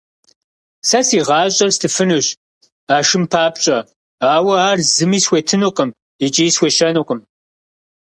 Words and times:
Сэ 0.87 0.99
си 1.07 1.19
гъащӀэр 1.27 1.69
стыфынущ 1.75 2.27
а 2.95 2.97
шым 3.07 3.23
папщӀэ, 3.31 3.77
ауэ 4.35 4.55
ар 4.69 4.79
зыми 4.95 5.19
схуетынукъым 5.23 5.89
икӀи 6.25 6.45
схуещэнукъым. 6.53 7.19